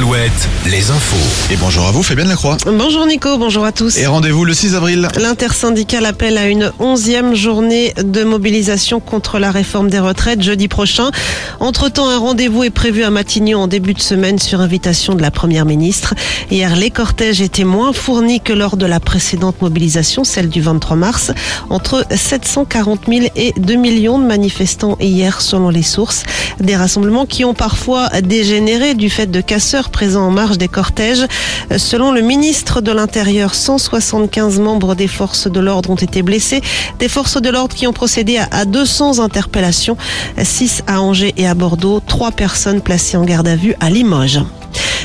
Alouette, 0.00 0.48
les 0.64 0.90
infos. 0.90 1.52
Et 1.52 1.58
bonjour 1.58 1.86
à 1.86 1.90
vous, 1.90 2.02
Fabienne 2.02 2.28
Lacroix. 2.28 2.56
Bonjour 2.64 3.04
Nico, 3.04 3.36
bonjour 3.36 3.66
à 3.66 3.72
tous. 3.72 3.98
Et 3.98 4.06
rendez-vous 4.06 4.46
le 4.46 4.54
6 4.54 4.74
avril. 4.74 5.08
L'intersyndicale 5.20 6.06
appelle 6.06 6.38
à 6.38 6.46
une 6.46 6.72
onzième 6.78 7.34
journée 7.34 7.92
de 8.02 8.24
mobilisation 8.24 8.98
contre 8.98 9.38
la 9.38 9.50
réforme 9.50 9.90
des 9.90 9.98
retraites 9.98 10.40
jeudi 10.40 10.68
prochain. 10.68 11.10
Entre-temps, 11.58 12.08
un 12.08 12.16
rendez-vous 12.16 12.64
est 12.64 12.70
prévu 12.70 13.02
à 13.04 13.10
Matignon 13.10 13.58
en 13.60 13.66
début 13.66 13.92
de 13.92 14.00
semaine 14.00 14.38
sur 14.38 14.62
invitation 14.62 15.14
de 15.14 15.20
la 15.20 15.30
Première 15.30 15.66
ministre. 15.66 16.14
Hier, 16.50 16.74
les 16.76 16.90
cortèges 16.90 17.42
étaient 17.42 17.64
moins 17.64 17.92
fournis 17.92 18.40
que 18.40 18.54
lors 18.54 18.78
de 18.78 18.86
la 18.86 19.00
précédente 19.00 19.60
mobilisation, 19.60 20.24
celle 20.24 20.48
du 20.48 20.62
23 20.62 20.96
mars. 20.96 21.30
Entre 21.68 22.06
740 22.10 23.00
000 23.06 23.26
et 23.36 23.52
2 23.58 23.74
millions 23.74 24.18
de 24.18 24.24
manifestants 24.24 24.96
hier, 24.98 25.42
selon 25.42 25.68
les 25.68 25.82
sources. 25.82 26.22
Des 26.58 26.76
rassemblements 26.76 27.26
qui 27.26 27.44
ont 27.44 27.54
parfois 27.54 28.08
dégénéré 28.22 28.94
du 28.94 29.10
fait 29.10 29.30
de 29.30 29.42
casseurs 29.42 29.89
présents 29.90 30.26
en 30.26 30.30
marge 30.30 30.58
des 30.58 30.68
cortèges. 30.68 31.26
Selon 31.76 32.12
le 32.12 32.20
ministre 32.20 32.80
de 32.80 32.92
l'Intérieur, 32.92 33.54
175 33.54 34.58
membres 34.60 34.94
des 34.94 35.08
forces 35.08 35.46
de 35.50 35.60
l'ordre 35.60 35.90
ont 35.90 35.96
été 35.96 36.22
blessés. 36.22 36.62
Des 36.98 37.08
forces 37.08 37.40
de 37.40 37.50
l'ordre 37.50 37.74
qui 37.74 37.86
ont 37.86 37.92
procédé 37.92 38.38
à 38.50 38.64
200 38.64 39.18
interpellations, 39.18 39.96
6 40.42 40.84
à 40.86 41.00
Angers 41.00 41.34
et 41.36 41.46
à 41.46 41.54
Bordeaux, 41.54 42.00
3 42.00 42.32
personnes 42.32 42.80
placées 42.80 43.16
en 43.16 43.24
garde 43.24 43.48
à 43.48 43.56
vue 43.56 43.74
à 43.80 43.90
Limoges. 43.90 44.40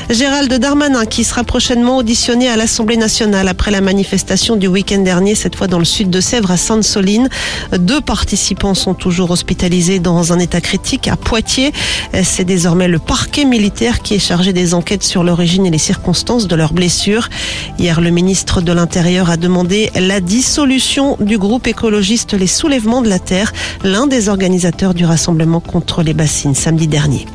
Gérald 0.08 0.52
Darmanin 0.54 1.04
qui 1.04 1.24
sera 1.24 1.42
prochainement 1.42 1.96
auditionné 1.96 2.48
à 2.48 2.56
l'Assemblée 2.56 2.96
nationale 2.96 3.48
après 3.48 3.72
la 3.72 3.80
manifestation 3.80 4.54
du 4.54 4.68
week-end 4.68 5.00
dernier, 5.00 5.34
cette 5.34 5.56
fois 5.56 5.66
dans 5.66 5.80
le 5.80 5.84
sud 5.84 6.10
de 6.10 6.20
Sèvres 6.20 6.52
à 6.52 6.56
Sainte-Soline. 6.56 7.28
Deux 7.76 8.00
participants 8.00 8.74
sont 8.74 8.94
toujours 8.94 9.32
hospitalisés 9.32 9.98
dans 9.98 10.32
un 10.32 10.38
état 10.38 10.60
critique 10.60 11.08
à 11.08 11.16
Poitiers. 11.16 11.72
C'est 12.22 12.44
désormais 12.44 12.86
le 12.86 13.00
parquet 13.00 13.44
militaire 13.44 14.00
qui 14.00 14.14
est 14.14 14.20
chargé 14.20 14.52
des 14.52 14.74
enquêtes 14.74 15.02
sur 15.02 15.24
l'origine 15.24 15.66
et 15.66 15.70
les 15.70 15.78
circonstances 15.78 16.46
de 16.46 16.54
leurs 16.54 16.72
blessures. 16.72 17.28
Hier, 17.80 18.00
le 18.00 18.10
ministre 18.10 18.60
de 18.60 18.70
l'Intérieur 18.70 19.28
a 19.28 19.36
demandé 19.36 19.90
la 19.96 20.20
dissolution 20.20 21.16
du 21.18 21.36
groupe 21.36 21.66
écologiste 21.66 22.34
Les 22.34 22.46
Soulèvements 22.46 23.02
de 23.02 23.08
la 23.08 23.18
Terre, 23.18 23.52
l'un 23.82 24.06
des 24.06 24.28
organisateurs 24.28 24.94
du 24.94 25.04
rassemblement 25.04 25.58
contre 25.58 26.04
les 26.04 26.14
bassines 26.14 26.54
samedi 26.54 26.86
dernier. 26.86 27.26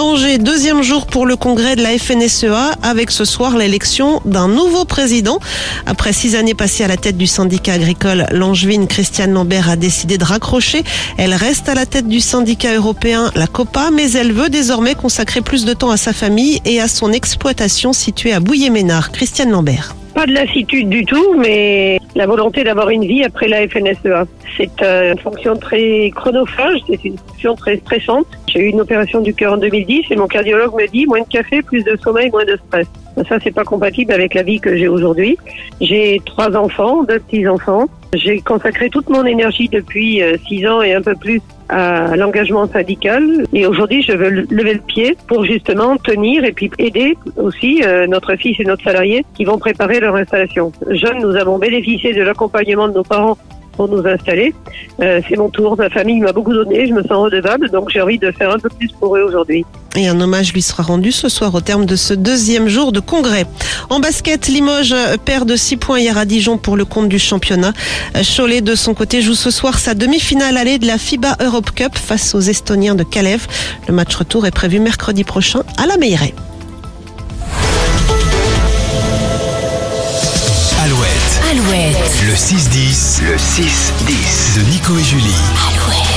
Deuxième 0.00 0.82
jour 0.82 1.06
pour 1.06 1.26
le 1.26 1.36
congrès 1.36 1.76
de 1.76 1.82
la 1.82 1.98
FNSEA, 1.98 2.70
avec 2.82 3.10
ce 3.10 3.26
soir 3.26 3.58
l'élection 3.58 4.22
d'un 4.24 4.48
nouveau 4.48 4.86
président. 4.86 5.40
Après 5.84 6.14
six 6.14 6.36
années 6.36 6.54
passées 6.54 6.84
à 6.84 6.88
la 6.88 6.96
tête 6.96 7.18
du 7.18 7.26
syndicat 7.26 7.74
agricole, 7.74 8.24
l'angevine 8.30 8.86
Christiane 8.86 9.32
Lambert 9.32 9.68
a 9.68 9.76
décidé 9.76 10.16
de 10.16 10.24
raccrocher. 10.24 10.84
Elle 11.18 11.34
reste 11.34 11.68
à 11.68 11.74
la 11.74 11.84
tête 11.84 12.08
du 12.08 12.20
syndicat 12.20 12.74
européen, 12.74 13.30
la 13.34 13.46
COPA, 13.46 13.90
mais 13.92 14.12
elle 14.12 14.32
veut 14.32 14.48
désormais 14.48 14.94
consacrer 14.94 15.42
plus 15.42 15.66
de 15.66 15.74
temps 15.74 15.90
à 15.90 15.98
sa 15.98 16.14
famille 16.14 16.62
et 16.64 16.80
à 16.80 16.88
son 16.88 17.12
exploitation 17.12 17.92
située 17.92 18.32
à 18.32 18.40
Bouillé-Ménard. 18.40 19.12
Christiane 19.12 19.50
Lambert. 19.50 19.94
Pas 20.14 20.24
de 20.24 20.32
lassitude 20.32 20.88
du 20.88 21.04
tout, 21.04 21.34
mais 21.36 21.99
la 22.14 22.26
volonté 22.26 22.64
d'avoir 22.64 22.90
une 22.90 23.04
vie 23.04 23.24
après 23.24 23.48
la 23.48 23.68
FNSEA. 23.68 24.26
C'est 24.56 24.82
euh, 24.82 25.12
une 25.12 25.18
fonction 25.18 25.56
très 25.56 26.10
chronophage, 26.14 26.80
c'est 26.86 27.04
une 27.04 27.18
fonction 27.18 27.54
très 27.54 27.76
stressante. 27.78 28.26
J'ai 28.48 28.60
eu 28.60 28.68
une 28.68 28.80
opération 28.80 29.20
du 29.20 29.34
cœur 29.34 29.54
en 29.54 29.56
2010 29.56 30.06
et 30.10 30.16
mon 30.16 30.26
cardiologue 30.26 30.74
me 30.74 30.86
dit 30.88 31.06
moins 31.06 31.20
de 31.20 31.28
café, 31.28 31.62
plus 31.62 31.84
de 31.84 31.96
sommeil, 31.96 32.30
moins 32.30 32.44
de 32.44 32.58
stress. 32.66 32.86
Ça, 33.28 33.38
c'est 33.42 33.54
pas 33.54 33.64
compatible 33.64 34.12
avec 34.12 34.34
la 34.34 34.42
vie 34.42 34.60
que 34.60 34.76
j'ai 34.76 34.88
aujourd'hui. 34.88 35.36
J'ai 35.80 36.20
trois 36.24 36.56
enfants, 36.56 37.04
deux 37.04 37.18
petits-enfants. 37.18 37.86
J'ai 38.12 38.40
consacré 38.40 38.90
toute 38.90 39.08
mon 39.08 39.24
énergie 39.24 39.68
depuis 39.68 40.22
euh, 40.22 40.36
six 40.48 40.66
ans 40.66 40.82
et 40.82 40.94
un 40.94 41.02
peu 41.02 41.14
plus 41.14 41.40
à 41.68 42.16
l'engagement 42.16 42.66
syndical. 42.66 43.44
Et 43.52 43.66
aujourd'hui, 43.66 44.02
je 44.02 44.12
veux 44.12 44.30
lever 44.30 44.74
le 44.74 44.80
pied 44.80 45.16
pour 45.28 45.44
justement 45.44 45.96
tenir 45.96 46.44
et 46.44 46.52
puis 46.52 46.70
aider 46.78 47.16
aussi 47.36 47.82
euh, 47.84 48.06
notre 48.08 48.34
fils 48.34 48.58
et 48.58 48.64
notre 48.64 48.82
salarié 48.82 49.24
qui 49.34 49.44
vont 49.44 49.58
préparer 49.58 50.00
leur 50.00 50.16
installation. 50.16 50.72
Jeunes, 50.88 51.20
nous 51.20 51.36
avons 51.36 51.58
bénéficié 51.58 52.12
de 52.12 52.22
l'accompagnement 52.22 52.88
de 52.88 52.94
nos 52.94 53.04
parents 53.04 53.38
pour 53.76 53.88
nous 53.88 54.04
installer. 54.06 54.52
Euh, 55.00 55.20
c'est 55.28 55.36
mon 55.36 55.48
tour. 55.48 55.76
Ma 55.78 55.88
famille 55.88 56.20
m'a 56.20 56.32
beaucoup 56.32 56.52
donné. 56.52 56.86
Je 56.86 56.92
me 56.92 57.02
sens 57.02 57.12
redevable. 57.12 57.70
Donc 57.70 57.90
j'ai 57.90 58.00
envie 58.00 58.18
de 58.18 58.30
faire 58.32 58.52
un 58.52 58.58
peu 58.58 58.68
plus 58.68 58.90
pour 58.92 59.16
eux 59.16 59.22
aujourd'hui. 59.22 59.64
Et 59.96 60.06
un 60.06 60.20
hommage 60.20 60.52
lui 60.52 60.62
sera 60.62 60.82
rendu 60.82 61.10
ce 61.10 61.28
soir 61.28 61.54
au 61.54 61.60
terme 61.60 61.84
de 61.84 61.96
ce 61.96 62.14
deuxième 62.14 62.68
jour 62.68 62.92
de 62.92 63.00
congrès. 63.00 63.46
En 63.88 63.98
basket, 63.98 64.46
Limoges 64.46 64.94
perd 65.24 65.48
de 65.48 65.56
6 65.56 65.76
points 65.78 65.98
hier 65.98 66.16
à 66.16 66.24
Dijon 66.24 66.58
pour 66.58 66.76
le 66.76 66.84
compte 66.84 67.08
du 67.08 67.18
championnat. 67.18 67.72
Cholet, 68.36 68.60
de 68.60 68.74
son 68.76 68.94
côté, 68.94 69.20
joue 69.20 69.34
ce 69.34 69.50
soir 69.50 69.78
sa 69.78 69.94
demi-finale 69.94 70.56
allée 70.56 70.78
de 70.78 70.86
la 70.86 70.96
FIBA 70.96 71.38
Europe 71.40 71.72
Cup 71.72 71.98
face 71.98 72.34
aux 72.34 72.40
Estoniens 72.40 72.94
de 72.94 73.02
Kalev. 73.02 73.46
Le 73.88 73.94
match 73.94 74.14
retour 74.14 74.46
est 74.46 74.52
prévu 74.52 74.78
mercredi 74.78 75.24
prochain 75.24 75.62
à 75.76 75.86
la 75.86 75.96
Meilleray. 75.96 76.34
Alouette, 80.82 81.40
Alouette, 81.50 81.96
le 82.26 82.34
6-10, 82.34 83.22
le 83.22 83.36
6-10. 83.36 84.56
de 84.56 84.70
Nico 84.70 84.98
et 84.98 85.04
Julie. 85.04 86.09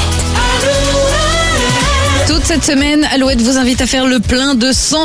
Cette 2.44 2.66
semaine, 2.66 3.08
Alouette 3.14 3.42
vous 3.42 3.58
invite 3.58 3.80
à 3.80 3.88
faire 3.88 4.06
le 4.06 4.20
plein 4.20 4.54
de 4.54 4.74
100 4.74 4.98